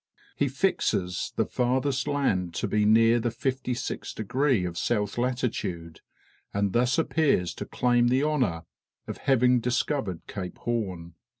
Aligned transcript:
He 0.35 0.47
fixes 0.47 1.31
the 1.35 1.45
farthest 1.45 2.07
land 2.07 2.55
to 2.55 2.67
be 2.67 2.85
near 2.85 3.19
the 3.19 3.29
fifty 3.29 3.75
sixth 3.75 4.15
degree 4.15 4.65
of 4.65 4.75
south 4.75 5.15
latitude, 5.15 6.01
and 6.55 6.73
thus 6.73 6.97
appears 6.97 7.53
to 7.53 7.67
claim 7.67 8.07
the 8.07 8.23
honor 8.23 8.63
of 9.05 9.17
having 9.29 9.59
discovered 9.59 10.21
Cape 10.25 10.57
Horn. 10.57 11.13